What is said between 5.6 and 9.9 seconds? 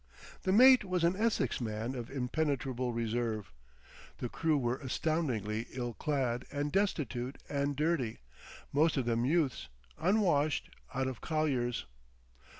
ill clad and destitute and dirty; most of them youths,